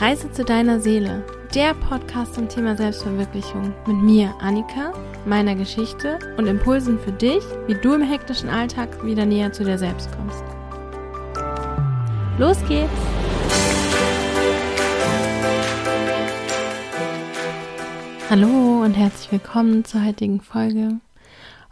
[0.00, 1.22] Reise zu deiner Seele,
[1.54, 4.94] der Podcast zum Thema Selbstverwirklichung mit mir, Annika,
[5.26, 9.76] meiner Geschichte und Impulsen für dich, wie du im hektischen Alltag wieder näher zu dir
[9.76, 10.42] selbst kommst.
[12.38, 12.90] Los geht's!
[18.30, 20.98] Hallo und herzlich willkommen zur heutigen Folge.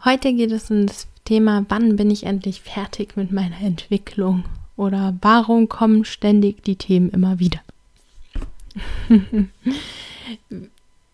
[0.05, 4.45] Heute geht es um das Thema, wann bin ich endlich fertig mit meiner Entwicklung
[4.77, 7.61] oder warum kommen ständig die Themen immer wieder.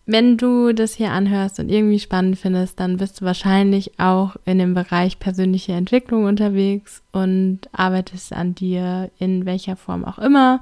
[0.07, 4.59] Wenn du das hier anhörst und irgendwie spannend findest, dann bist du wahrscheinlich auch in
[4.59, 10.61] dem Bereich persönliche Entwicklung unterwegs und arbeitest an dir in welcher Form auch immer,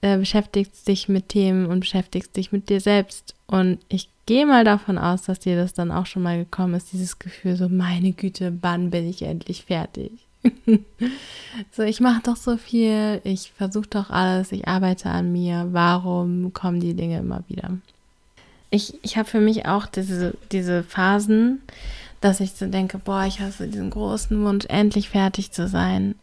[0.00, 3.36] äh, beschäftigst dich mit Themen und beschäftigst dich mit dir selbst.
[3.46, 6.92] Und ich gehe mal davon aus, dass dir das dann auch schon mal gekommen ist,
[6.92, 10.23] dieses Gefühl so, meine Güte, wann bin ich endlich fertig?
[11.72, 15.68] so, ich mache doch so viel, ich versuche doch alles, ich arbeite an mir.
[15.72, 17.70] Warum kommen die Dinge immer wieder?
[18.70, 21.62] Ich, ich habe für mich auch diese, diese Phasen,
[22.20, 26.14] dass ich so denke, boah, ich habe so diesen großen Wunsch, endlich fertig zu sein.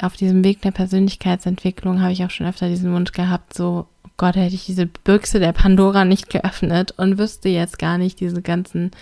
[0.00, 4.10] Auf diesem Weg der Persönlichkeitsentwicklung habe ich auch schon öfter diesen Wunsch gehabt, so, oh
[4.16, 8.40] Gott, hätte ich diese Büchse der Pandora nicht geöffnet und wüsste jetzt gar nicht diese
[8.40, 8.92] ganzen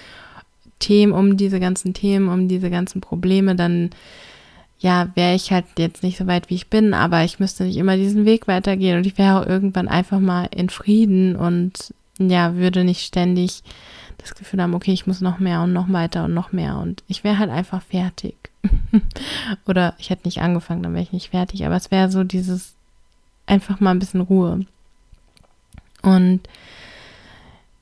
[0.79, 3.91] Themen, um diese ganzen Themen, um diese ganzen Probleme, dann
[4.79, 7.77] ja, wäre ich halt jetzt nicht so weit, wie ich bin, aber ich müsste nicht
[7.77, 12.85] immer diesen Weg weitergehen und ich wäre irgendwann einfach mal in Frieden und ja, würde
[12.85, 13.63] nicht ständig
[14.19, 17.03] das Gefühl haben, okay, ich muss noch mehr und noch weiter und noch mehr und
[17.09, 18.35] ich wäre halt einfach fertig.
[19.67, 22.75] Oder ich hätte nicht angefangen, dann wäre ich nicht fertig, aber es wäre so dieses
[23.47, 24.67] einfach mal ein bisschen Ruhe.
[26.03, 26.41] Und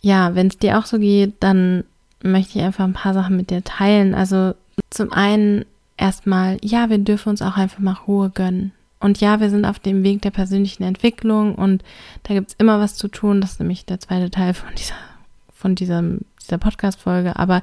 [0.00, 1.84] ja, wenn es dir auch so geht, dann
[2.22, 4.14] möchte ich einfach ein paar Sachen mit dir teilen.
[4.14, 4.54] Also
[4.90, 5.64] zum einen
[5.96, 8.72] erstmal, ja, wir dürfen uns auch einfach mal Ruhe gönnen.
[9.00, 11.84] Und ja, wir sind auf dem Weg der persönlichen Entwicklung und
[12.22, 13.40] da gibt es immer was zu tun.
[13.40, 14.94] Das ist nämlich der zweite Teil von dieser,
[15.54, 17.38] von diesem, dieser Podcast-Folge.
[17.38, 17.62] Aber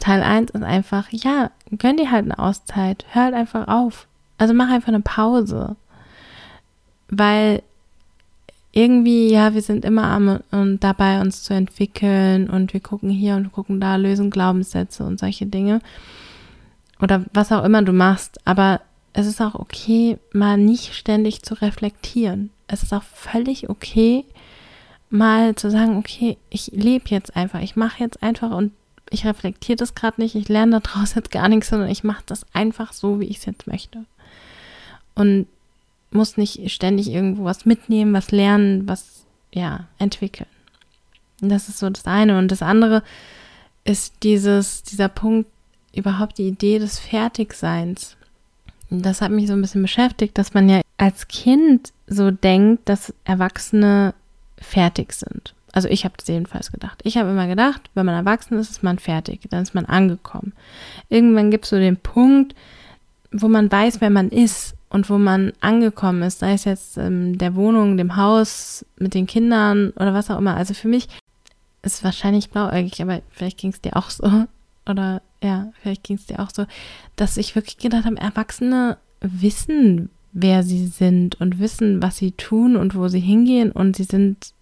[0.00, 3.04] Teil 1 ist einfach, ja, gönn dir halt eine Auszeit.
[3.10, 4.06] Hör halt einfach auf.
[4.38, 5.76] Also mach einfach eine Pause.
[7.08, 7.62] Weil
[8.72, 13.36] irgendwie, ja, wir sind immer am und dabei, uns zu entwickeln und wir gucken hier
[13.36, 15.80] und gucken da, lösen Glaubenssätze und solche Dinge
[17.00, 18.80] oder was auch immer du machst, aber
[19.12, 22.50] es ist auch okay, mal nicht ständig zu reflektieren.
[22.66, 24.24] Es ist auch völlig okay,
[25.10, 28.72] mal zu sagen, okay, ich lebe jetzt einfach, ich mache jetzt einfach und
[29.10, 32.44] ich reflektiere das gerade nicht, ich lerne daraus jetzt gar nichts, sondern ich mache das
[32.52, 34.04] einfach so, wie ich es jetzt möchte.
[35.14, 35.46] Und
[36.10, 40.48] muss nicht ständig irgendwo was mitnehmen, was lernen, was, ja, entwickeln.
[41.42, 42.38] Und das ist so das eine.
[42.38, 43.02] Und das andere
[43.84, 45.50] ist dieses, dieser Punkt,
[45.96, 48.16] überhaupt die Idee des Fertigseins.
[48.90, 53.14] Das hat mich so ein bisschen beschäftigt, dass man ja als Kind so denkt, dass
[53.24, 54.14] Erwachsene
[54.58, 55.54] fertig sind.
[55.72, 57.00] Also ich habe das jedenfalls gedacht.
[57.02, 60.52] Ich habe immer gedacht, wenn man erwachsen ist, ist man fertig, dann ist man angekommen.
[61.08, 62.54] Irgendwann gibt es so den Punkt,
[63.32, 67.38] wo man weiß, wer man ist und wo man angekommen ist, sei es jetzt in
[67.38, 70.56] der Wohnung, dem Haus, mit den Kindern oder was auch immer.
[70.56, 71.08] Also für mich
[71.82, 74.46] ist es wahrscheinlich blauäugig, aber vielleicht ging es dir auch so.
[74.86, 76.66] Oder ja, vielleicht ging es dir auch so,
[77.16, 82.76] dass ich wirklich gedacht habe, Erwachsene wissen, wer sie sind und wissen, was sie tun
[82.76, 84.52] und wo sie hingehen und sie sind,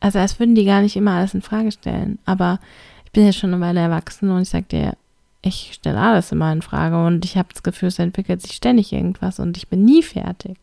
[0.00, 2.18] also als würden die gar nicht immer alles in Frage stellen.
[2.24, 2.58] Aber
[3.04, 4.96] ich bin jetzt schon eine Weile erwachsen und ich sag dir,
[5.42, 8.92] ich stelle alles immer in Frage und ich habe das Gefühl, es entwickelt sich ständig
[8.92, 10.56] irgendwas und ich bin nie fertig.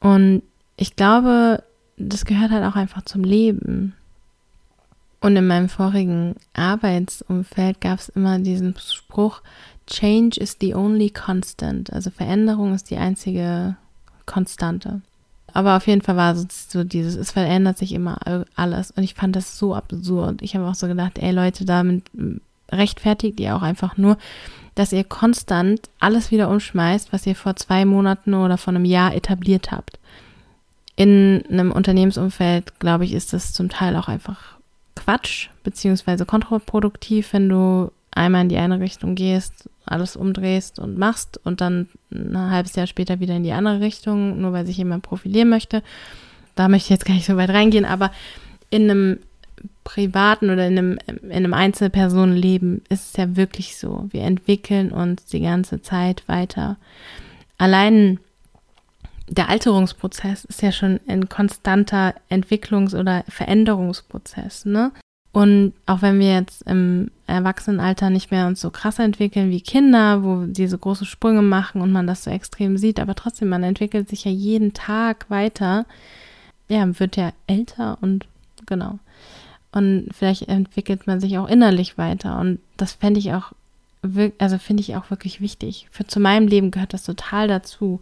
[0.00, 0.42] Und
[0.76, 1.62] ich glaube,
[1.96, 3.94] das gehört halt auch einfach zum Leben.
[5.20, 9.42] Und in meinem vorigen Arbeitsumfeld gab es immer diesen Spruch,
[9.86, 11.92] Change is the only constant.
[11.92, 13.76] Also Veränderung ist die einzige
[14.24, 15.02] Konstante.
[15.52, 18.18] Aber auf jeden Fall war so, so dieses, es verändert sich immer
[18.54, 18.92] alles.
[18.92, 20.42] Und ich fand das so absurd.
[20.42, 22.04] Ich habe auch so gedacht, ey Leute, damit
[22.70, 24.16] rechtfertigt ihr auch einfach nur,
[24.76, 29.14] dass ihr konstant alles wieder umschmeißt, was ihr vor zwei Monaten oder vor einem Jahr
[29.14, 29.98] etabliert habt.
[30.94, 34.59] In einem Unternehmensumfeld, glaube ich, ist das zum Teil auch einfach
[35.10, 41.40] Quatsch beziehungsweise kontraproduktiv, wenn du einmal in die eine Richtung gehst, alles umdrehst und machst
[41.44, 45.02] und dann ein halbes Jahr später wieder in die andere Richtung, nur weil sich jemand
[45.02, 45.82] profilieren möchte.
[46.54, 48.12] Da möchte ich jetzt gar nicht so weit reingehen, aber
[48.70, 49.18] in einem
[49.82, 54.06] privaten oder in einem, in einem Einzelpersonenleben ist es ja wirklich so.
[54.10, 56.76] Wir entwickeln uns die ganze Zeit weiter.
[57.58, 58.20] Allein
[59.30, 64.90] der Alterungsprozess ist ja schon ein konstanter Entwicklungs- oder Veränderungsprozess, ne?
[65.32, 70.24] Und auch wenn wir jetzt im Erwachsenenalter nicht mehr uns so krass entwickeln wie Kinder,
[70.24, 74.08] wo diese großen Sprünge machen und man das so extrem sieht, aber trotzdem, man entwickelt
[74.08, 75.86] sich ja jeden Tag weiter,
[76.68, 78.26] ja, wird ja älter und
[78.66, 78.98] genau.
[79.72, 82.40] Und vielleicht entwickelt man sich auch innerlich weiter.
[82.40, 83.52] Und das fände ich auch,
[84.38, 85.86] also finde ich auch wirklich wichtig.
[85.90, 88.00] Für zu meinem Leben gehört das total dazu.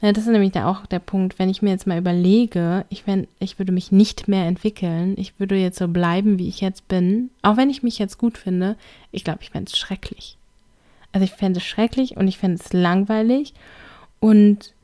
[0.00, 3.06] Ja, das ist nämlich da auch der Punkt, wenn ich mir jetzt mal überlege, ich,
[3.06, 6.86] wenn, ich würde mich nicht mehr entwickeln, ich würde jetzt so bleiben, wie ich jetzt
[6.88, 8.76] bin, auch wenn ich mich jetzt gut finde,
[9.10, 10.36] ich glaube, ich fände es schrecklich.
[11.12, 13.52] Also ich fände es schrecklich und ich fände es langweilig
[14.20, 14.74] und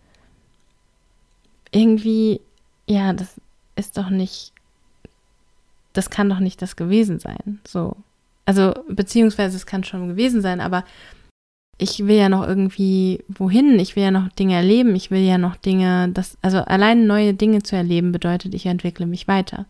[1.70, 2.40] irgendwie,
[2.86, 3.40] ja, das
[3.76, 4.52] ist doch nicht
[5.98, 7.60] das kann doch nicht das gewesen sein.
[7.66, 7.96] So.
[8.48, 10.82] Also, beziehungsweise es kann schon gewesen sein, aber
[11.76, 15.36] ich will ja noch irgendwie wohin, ich will ja noch Dinge erleben, ich will ja
[15.36, 19.66] noch Dinge, das, also allein neue Dinge zu erleben bedeutet, ich entwickle mich weiter.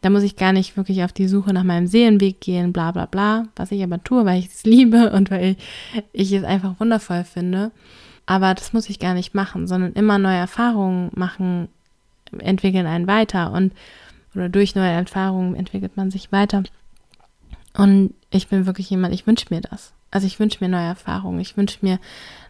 [0.00, 3.06] Da muss ich gar nicht wirklich auf die Suche nach meinem Seelenweg gehen, bla bla
[3.06, 5.54] bla, was ich aber tue, weil ich es liebe und weil
[6.12, 7.70] ich, ich es einfach wundervoll finde.
[8.26, 11.68] Aber das muss ich gar nicht machen, sondern immer neue Erfahrungen machen,
[12.36, 13.52] entwickeln einen weiter.
[13.52, 13.74] Und
[14.34, 16.64] oder durch neue Erfahrungen entwickelt man sich weiter.
[17.78, 19.92] Und ich bin wirklich jemand, ich wünsche mir das.
[20.10, 22.00] Also ich wünsche mir neue Erfahrungen, ich wünsche mir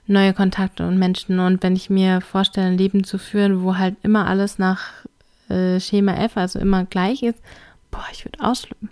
[0.06, 1.38] neue Kontakte und Menschen.
[1.38, 4.80] Und wenn ich mir vorstelle, ein Leben zu führen, wo halt immer alles nach
[5.50, 7.38] äh, Schema F, also immer gleich ist,
[7.90, 8.88] boah, ich würde ausflippen.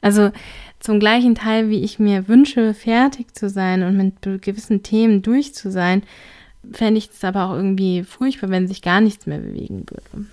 [0.00, 0.32] Also
[0.80, 5.54] zum gleichen Teil, wie ich mir wünsche, fertig zu sein und mit gewissen Themen durch
[5.54, 6.02] zu sein,
[6.72, 10.26] fände ich es aber auch irgendwie furchtbar, wenn sich gar nichts mehr bewegen würde.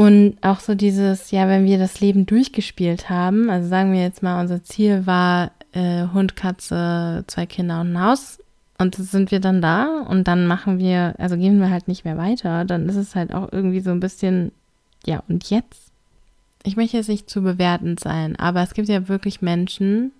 [0.00, 4.22] Und auch so dieses, ja, wenn wir das Leben durchgespielt haben, also sagen wir jetzt
[4.22, 8.38] mal, unser Ziel war äh, Hund, Katze, zwei Kinder und ein Haus.
[8.78, 12.16] Und sind wir dann da und dann machen wir, also gehen wir halt nicht mehr
[12.16, 14.52] weiter, dann ist es halt auch irgendwie so ein bisschen,
[15.04, 15.92] ja, und jetzt?
[16.62, 20.12] Ich möchte jetzt nicht zu bewertend sein, aber es gibt ja wirklich Menschen,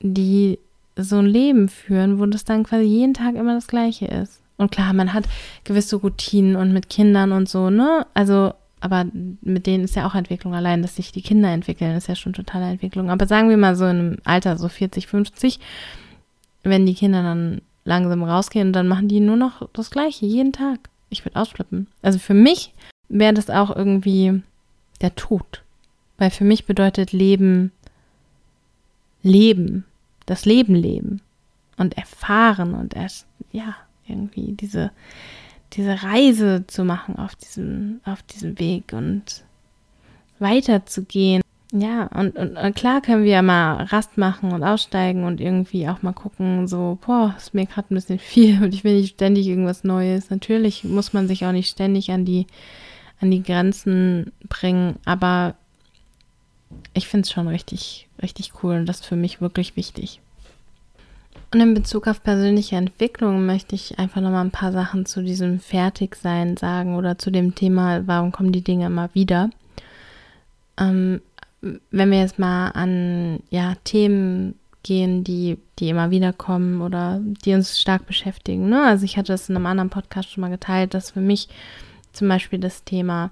[0.00, 0.58] die
[0.96, 4.40] so ein Leben führen, wo das dann quasi jeden Tag immer das Gleiche ist.
[4.56, 5.26] Und klar, man hat
[5.62, 8.04] gewisse Routinen und mit Kindern und so, ne?
[8.12, 9.06] Also aber
[9.40, 12.32] mit denen ist ja auch Entwicklung allein, dass sich die Kinder entwickeln, ist ja schon
[12.32, 13.10] totale Entwicklung.
[13.10, 15.60] Aber sagen wir mal so einem Alter, so 40, 50,
[16.62, 20.90] wenn die Kinder dann langsam rausgehen, dann machen die nur noch das Gleiche, jeden Tag.
[21.10, 21.86] Ich würde ausflippen.
[22.02, 22.72] Also für mich
[23.08, 24.42] wäre das auch irgendwie
[25.00, 25.62] der Tod.
[26.18, 27.72] Weil für mich bedeutet Leben,
[29.22, 29.84] Leben,
[30.26, 31.20] das Leben leben
[31.76, 33.76] und erfahren und erst, ja,
[34.06, 34.90] irgendwie diese,
[35.74, 39.44] diese Reise zu machen auf diesem, auf diesem Weg und
[40.38, 41.42] weiterzugehen.
[41.70, 45.86] Ja, und, und, und, klar können wir ja mal Rast machen und aussteigen und irgendwie
[45.86, 49.14] auch mal gucken, so, boah, ist mir gerade ein bisschen viel und ich will nicht
[49.14, 50.30] ständig irgendwas Neues.
[50.30, 52.46] Natürlich muss man sich auch nicht ständig an die,
[53.20, 55.56] an die Grenzen bringen, aber
[56.94, 60.20] ich finde es schon richtig, richtig cool und das ist für mich wirklich wichtig.
[61.52, 65.60] Und in Bezug auf persönliche Entwicklung möchte ich einfach nochmal ein paar Sachen zu diesem
[65.60, 69.48] Fertigsein sagen oder zu dem Thema, warum kommen die Dinge immer wieder.
[70.76, 71.22] Ähm,
[71.60, 77.54] wenn wir jetzt mal an ja, Themen gehen, die, die immer wieder kommen oder die
[77.54, 78.68] uns stark beschäftigen.
[78.68, 78.84] Ne?
[78.84, 81.48] Also ich hatte das in einem anderen Podcast schon mal geteilt, dass für mich
[82.12, 83.30] zum Beispiel das Thema,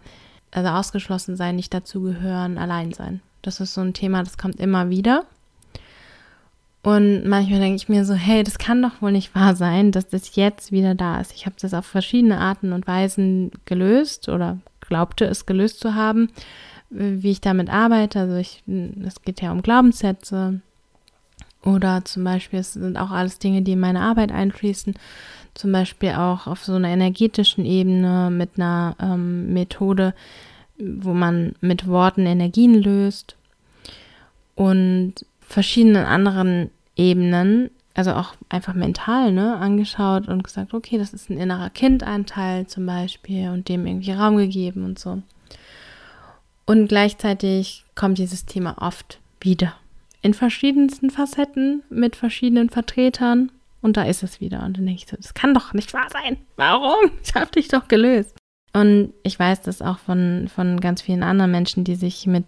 [0.50, 3.20] also ausgeschlossen sein, nicht dazugehören, allein sein.
[3.42, 5.24] Das ist so ein Thema, das kommt immer wieder.
[6.86, 10.08] Und manchmal denke ich mir so, hey, das kann doch wohl nicht wahr sein, dass
[10.08, 11.32] das jetzt wieder da ist.
[11.34, 16.30] Ich habe das auf verschiedene Arten und Weisen gelöst oder glaubte es gelöst zu haben,
[16.90, 18.20] wie ich damit arbeite.
[18.20, 18.62] Also ich,
[19.04, 20.60] es geht ja um Glaubenssätze
[21.64, 24.94] oder zum Beispiel, es sind auch alles Dinge, die in meine Arbeit einfließen.
[25.54, 30.14] Zum Beispiel auch auf so einer energetischen Ebene mit einer ähm, Methode,
[30.78, 33.34] wo man mit Worten Energien löst.
[34.54, 41.30] Und verschiedenen anderen Ebenen, also auch einfach mental, ne, angeschaut und gesagt, okay, das ist
[41.30, 45.22] ein innerer Kindanteil zum Beispiel und dem irgendwie Raum gegeben und so.
[46.66, 49.74] Und gleichzeitig kommt dieses Thema oft wieder.
[50.20, 53.52] In verschiedensten Facetten, mit verschiedenen Vertretern.
[53.82, 54.64] Und da ist es wieder.
[54.64, 56.38] Und dann denke ich so, das kann doch nicht wahr sein.
[56.56, 57.12] Warum?
[57.22, 58.36] Ich habe dich doch gelöst.
[58.72, 62.46] Und ich weiß das auch von, von ganz vielen anderen Menschen, die sich mit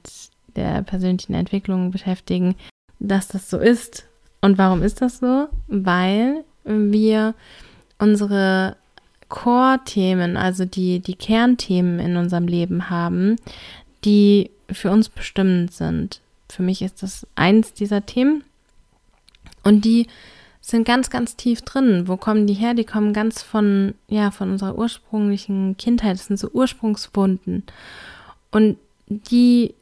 [0.56, 2.56] der persönlichen Entwicklung beschäftigen,
[2.98, 4.08] dass das so ist
[4.40, 5.48] und warum ist das so?
[5.66, 7.34] Weil wir
[7.98, 8.76] unsere
[9.28, 13.36] Core-Themen, also die, die Kernthemen in unserem Leben haben,
[14.04, 16.20] die für uns bestimmend sind.
[16.48, 18.44] Für mich ist das eins dieser Themen.
[19.64, 20.06] Und die
[20.60, 22.08] sind ganz, ganz tief drin.
[22.08, 22.74] Wo kommen die her?
[22.74, 26.14] Die kommen ganz von, ja, von unserer ursprünglichen Kindheit.
[26.14, 27.64] Das sind so Ursprungswunden.
[28.50, 28.78] Und
[29.08, 29.74] die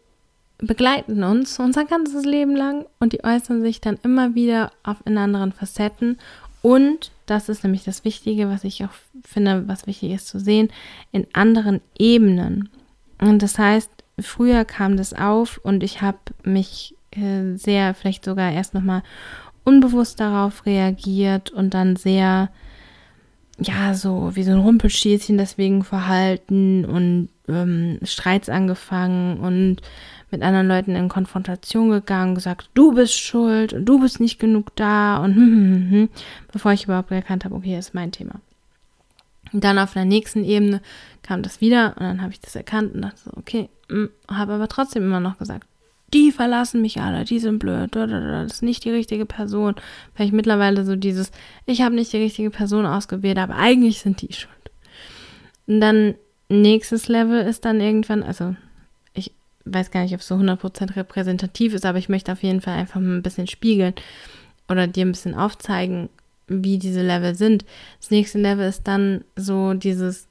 [0.58, 5.18] begleiten uns unser ganzes Leben lang und die äußern sich dann immer wieder auf in
[5.18, 6.18] anderen Facetten
[6.66, 8.90] und das ist nämlich das Wichtige, was ich auch
[9.24, 10.68] finde, was wichtig ist zu sehen,
[11.12, 12.70] in anderen Ebenen.
[13.20, 18.50] Und das heißt, früher kam das auf und ich habe mich äh, sehr, vielleicht sogar
[18.50, 19.04] erst nochmal
[19.62, 22.50] unbewusst darauf reagiert und dann sehr,
[23.60, 29.82] ja, so wie so ein Rumpelschießchen deswegen verhalten und ähm, Streits angefangen und
[30.30, 34.74] mit anderen Leuten in Konfrontation gegangen, gesagt, du bist schuld und du bist nicht genug
[34.76, 36.08] da und hm, hm, hm, hm
[36.52, 38.40] bevor ich überhaupt erkannt habe, okay, das ist mein Thema.
[39.52, 40.80] Und dann auf der nächsten Ebene
[41.22, 44.54] kam das wieder und dann habe ich das erkannt und dachte so, okay, hm, habe
[44.54, 45.66] aber trotzdem immer noch gesagt,
[46.12, 49.74] die verlassen mich alle, die sind blöd, das ist nicht die richtige Person.
[50.14, 51.32] Vielleicht mittlerweile so dieses,
[51.66, 54.52] ich habe nicht die richtige Person ausgewählt, aber eigentlich sind die schuld.
[55.66, 56.14] Und dann
[56.48, 58.54] nächstes Level ist dann irgendwann, also
[59.14, 59.32] ich
[59.64, 62.74] weiß gar nicht, ob es so 100% repräsentativ ist, aber ich möchte auf jeden Fall
[62.74, 63.94] einfach mal ein bisschen spiegeln
[64.68, 66.08] oder dir ein bisschen aufzeigen,
[66.48, 67.64] wie diese Level sind.
[68.00, 70.28] Das nächste Level ist dann so dieses,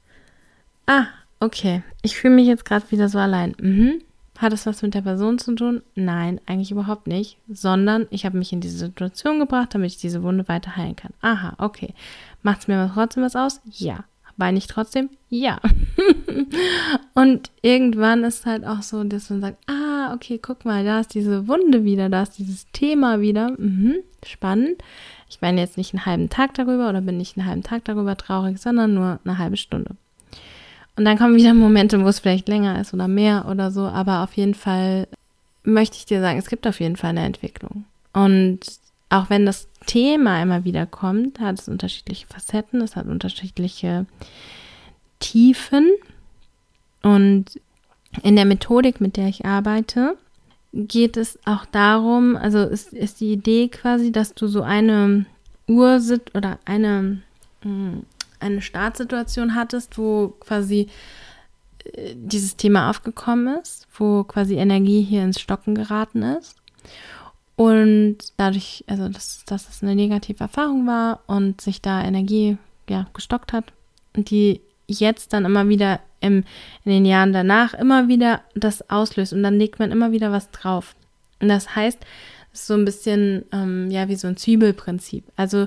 [0.86, 1.06] ah,
[1.40, 3.54] okay, ich fühle mich jetzt gerade wieder so allein.
[3.60, 4.02] Mhm.
[4.38, 5.82] Hat es was mit der Person zu tun?
[5.94, 10.22] Nein, eigentlich überhaupt nicht, sondern ich habe mich in diese Situation gebracht, damit ich diese
[10.22, 11.14] Wunde weiter heilen kann.
[11.22, 11.94] Aha, okay.
[12.42, 13.62] Macht es mir trotzdem was aus?
[13.70, 14.04] Ja.
[14.36, 15.08] Weine ich trotzdem?
[15.30, 15.60] Ja.
[17.14, 21.14] und irgendwann ist halt auch so, dass man sagt, ah, okay, guck mal, da ist
[21.14, 23.52] diese Wunde wieder, da ist dieses Thema wieder.
[23.58, 24.82] Mhm, spannend.
[25.28, 28.16] Ich weine jetzt nicht einen halben Tag darüber oder bin nicht einen halben Tag darüber
[28.16, 29.96] traurig, sondern nur eine halbe Stunde.
[30.96, 34.22] Und dann kommen wieder Momente, wo es vielleicht länger ist oder mehr oder so, aber
[34.22, 35.08] auf jeden Fall
[35.62, 37.84] möchte ich dir sagen, es gibt auf jeden Fall eine Entwicklung.
[38.12, 38.60] Und
[39.08, 44.06] auch wenn das Thema immer wieder kommt, hat es unterschiedliche Facetten, es hat unterschiedliche
[45.20, 45.90] Tiefen.
[47.02, 47.60] Und
[48.22, 50.16] in der Methodik, mit der ich arbeite,
[50.72, 55.26] geht es auch darum, also ist, ist die Idee quasi, dass du so eine
[55.68, 57.22] Ursit oder eine
[57.62, 58.02] hm,
[58.40, 60.88] eine Startsituation hattest, wo quasi
[61.84, 66.56] äh, dieses Thema aufgekommen ist, wo quasi Energie hier ins Stocken geraten ist.
[67.56, 72.58] Und dadurch, also dass, dass es eine negative Erfahrung war und sich da Energie
[72.88, 73.72] ja, gestockt hat
[74.14, 76.44] und die jetzt dann immer wieder im,
[76.84, 80.50] in den Jahren danach immer wieder das auslöst und dann legt man immer wieder was
[80.50, 80.94] drauf.
[81.40, 81.98] Und das heißt,
[82.52, 85.24] es ist so ein bisschen ähm, ja wie so ein Zwiebelprinzip.
[85.36, 85.66] Also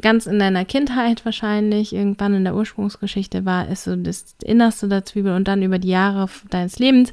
[0.00, 5.04] ganz in deiner Kindheit wahrscheinlich, irgendwann in der Ursprungsgeschichte war, ist so das Innerste der
[5.04, 7.12] Zwiebel und dann über die Jahre deines Lebens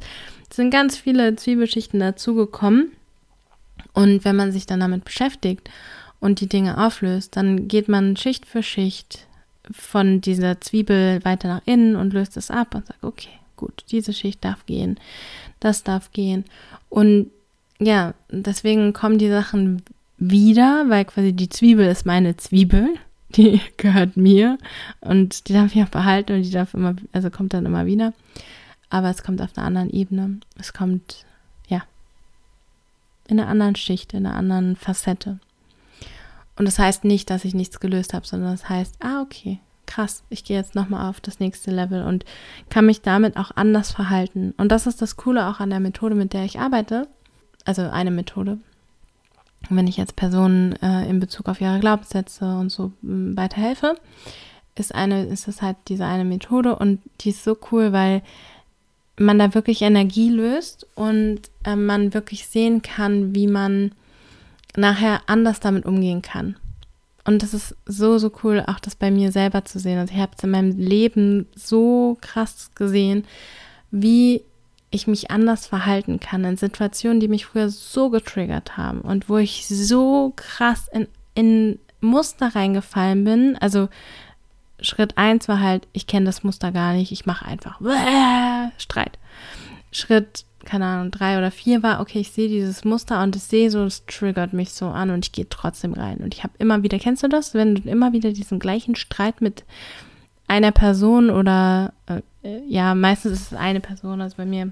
[0.51, 2.91] sind ganz viele Zwiebelschichten dazugekommen.
[3.97, 5.71] Und wenn man sich dann damit beschäftigt
[6.19, 9.25] und die Dinge auflöst, dann geht man Schicht für Schicht
[9.71, 14.13] von dieser Zwiebel weiter nach innen und löst es ab und sagt, okay, gut, diese
[14.13, 14.99] Schicht darf gehen,
[15.59, 16.45] das darf gehen.
[16.89, 17.31] Und
[17.79, 19.81] ja, deswegen kommen die Sachen
[20.19, 22.89] wieder, weil quasi die Zwiebel ist meine Zwiebel.
[23.35, 24.57] Die gehört mir
[25.01, 28.13] und die darf ich auch behalten und die darf immer, also kommt dann immer wieder.
[28.89, 30.39] Aber es kommt auf einer anderen Ebene.
[30.57, 31.25] Es kommt,
[33.27, 35.39] in einer anderen Schicht, in einer anderen Facette.
[36.57, 40.23] Und das heißt nicht, dass ich nichts gelöst habe, sondern das heißt, ah, okay, krass,
[40.29, 42.25] ich gehe jetzt nochmal auf das nächste Level und
[42.69, 44.53] kann mich damit auch anders verhalten.
[44.57, 47.07] Und das ist das Coole auch an der Methode, mit der ich arbeite.
[47.65, 48.59] Also eine Methode,
[49.69, 53.95] wenn ich jetzt Personen äh, in Bezug auf ihre Glaubenssätze und so mm, weiterhelfe,
[54.75, 58.21] ist eine, ist es halt diese eine Methode und die ist so cool, weil
[59.17, 63.91] man da wirklich Energie löst und äh, man wirklich sehen kann, wie man
[64.75, 66.55] nachher anders damit umgehen kann.
[67.25, 69.99] Und das ist so, so cool, auch das bei mir selber zu sehen.
[69.99, 73.25] Also ich habe es in meinem Leben so krass gesehen,
[73.91, 74.43] wie
[74.91, 79.37] ich mich anders verhalten kann in Situationen, die mich früher so getriggert haben und wo
[79.37, 83.57] ich so krass in, in Muster reingefallen bin.
[83.57, 83.89] Also
[84.79, 87.79] Schritt eins war halt, ich kenne das Muster gar nicht, ich mache einfach
[88.77, 89.17] Streit.
[89.91, 93.71] Schritt, keine Ahnung, drei oder vier war, okay, ich sehe dieses Muster und ich sehe
[93.71, 96.17] so, es triggert mich so an und ich gehe trotzdem rein.
[96.17, 99.41] Und ich habe immer wieder, kennst du das, wenn du immer wieder diesen gleichen Streit
[99.41, 99.63] mit
[100.47, 102.21] einer Person oder äh,
[102.67, 104.71] ja, meistens ist es eine Person, also bei mir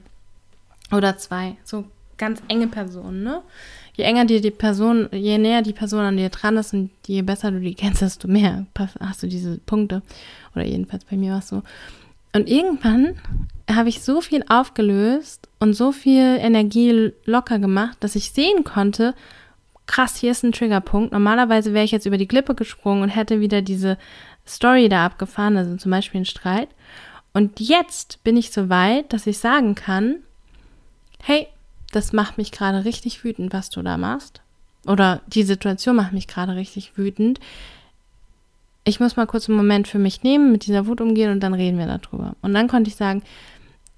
[0.91, 1.85] oder zwei, so
[2.17, 3.41] ganz enge Personen, ne?
[3.95, 7.21] Je enger dir die Person, je näher die Person an dir dran ist und je
[7.21, 8.65] besser du die kennst, desto mehr
[8.99, 10.01] hast du diese Punkte.
[10.53, 11.63] Oder jedenfalls bei mir war es so.
[12.33, 13.15] Und irgendwann
[13.71, 19.15] habe ich so viel aufgelöst und so viel Energie locker gemacht, dass ich sehen konnte,
[19.87, 21.13] krass, hier ist ein Triggerpunkt.
[21.13, 23.97] Normalerweise wäre ich jetzt über die Klippe gesprungen und hätte wieder diese
[24.45, 26.69] Story da abgefahren, also zum Beispiel ein Streit.
[27.33, 30.17] Und jetzt bin ich so weit, dass ich sagen kann,
[31.21, 31.47] hey,
[31.91, 34.41] das macht mich gerade richtig wütend, was du da machst.
[34.85, 37.39] Oder die Situation macht mich gerade richtig wütend.
[38.87, 41.55] ich muss mal kurz einen Moment für mich nehmen, mit dieser Wut umgehen und dann
[41.55, 42.35] reden wir darüber.
[42.41, 43.23] Und dann konnte ich sagen,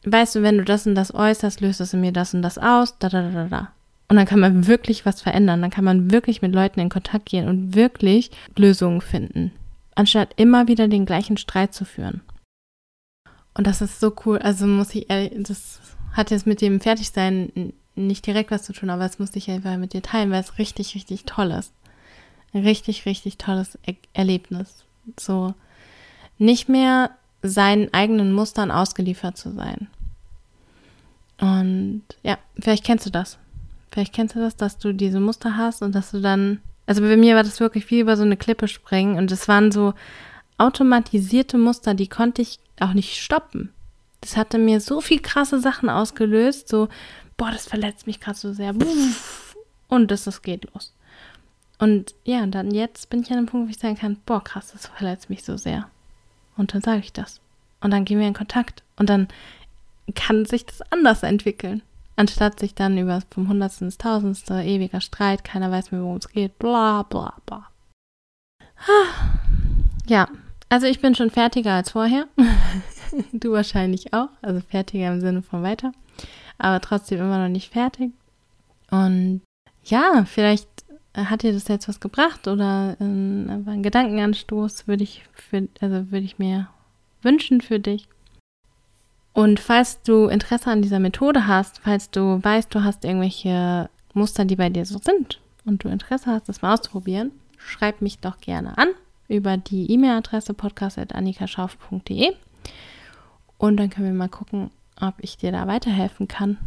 [0.06, 2.58] weißt du, wenn du das und das äußerst, löst es in mir das und das
[2.58, 3.72] aus, da, da, da, da.
[4.08, 5.62] Und dann kann man wirklich was verändern.
[5.62, 9.52] Dann kann man wirklich mit Leuten in Kontakt gehen und wirklich Lösungen finden,
[9.96, 12.22] anstatt immer wieder den gleichen Streit zu führen.
[13.58, 14.38] Und das ist so cool.
[14.38, 15.80] Also muss ich ehrlich, das
[16.14, 19.76] hat jetzt mit dem Fertigsein nicht direkt was zu tun, aber es musste ich einfach
[19.78, 21.74] mit dir teilen, weil es richtig, richtig toll ist.
[22.54, 24.86] Ein richtig, richtig tolles er Erlebnis.
[25.20, 25.56] So
[26.38, 27.10] nicht mehr
[27.42, 29.88] seinen eigenen Mustern ausgeliefert zu sein.
[31.40, 33.40] Und ja, vielleicht kennst du das.
[33.92, 37.18] Vielleicht kennst du das, dass du diese Muster hast und dass du dann, also bei
[37.18, 39.96] mir war das wirklich wie über so eine Klippe springen und es waren so
[40.58, 43.74] automatisierte Muster, die konnte ich auch nicht stoppen.
[44.22, 46.90] Das hatte mir so viel krasse Sachen ausgelöst, so,
[47.38, 48.74] boah, das verletzt mich gerade so sehr.
[49.88, 50.94] Und das, das geht los.
[51.80, 54.72] Und ja, dann jetzt bin ich an einem Punkt, wo ich sagen kann, boah, krass,
[54.74, 55.90] das verletzt mich so sehr.
[56.56, 57.40] Und dann sage ich das.
[57.82, 58.84] Und dann gehen wir in Kontakt.
[58.98, 59.28] Und dann
[60.16, 61.84] kann sich das anders entwickeln.
[62.16, 66.30] Anstatt sich dann über vom Hundertsten ins Tausendste, ewiger Streit, keiner weiß mehr, worum es
[66.30, 67.70] geht, bla bla bla.
[70.08, 70.28] Ja,
[70.70, 72.28] also ich bin schon fertiger als vorher.
[73.34, 74.30] du wahrscheinlich auch.
[74.42, 75.92] Also fertiger im Sinne von weiter.
[76.58, 78.12] Aber trotzdem immer noch nicht fertig.
[78.92, 79.42] Und
[79.84, 80.68] ja, vielleicht
[81.16, 85.24] hat dir das jetzt was gebracht oder ein, ein Gedankenanstoß würde ich
[85.82, 86.68] also würde ich mir
[87.22, 88.08] wünschen für dich.
[89.34, 94.46] Und falls du Interesse an dieser Methode hast, falls du weißt, du hast irgendwelche Muster,
[94.46, 98.40] die bei dir so sind und du Interesse hast, das mal auszuprobieren, schreib mich doch
[98.40, 98.90] gerne an
[99.28, 102.34] über die E-Mail-Adresse podcast.annikaschauf.de
[103.58, 106.58] und dann können wir mal gucken, ob ich dir da weiterhelfen kann.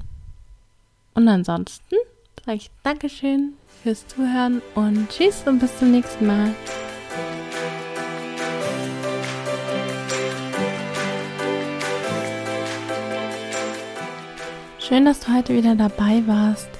[1.15, 1.97] Und ansonsten
[2.45, 6.55] sage ich Dankeschön fürs Zuhören und tschüss und bis zum nächsten Mal.
[14.79, 16.80] Schön, dass du heute wieder dabei warst.